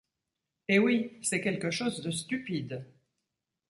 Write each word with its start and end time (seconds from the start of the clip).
Et 0.67 0.79
oui, 0.79 1.19
c'est 1.21 1.41
quelque 1.41 1.69
chose 1.69 2.01
de 2.01 2.09
stupide. 2.09 2.83